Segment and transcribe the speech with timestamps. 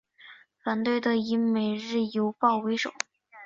[0.63, 2.91] 反对的以每日邮报为首。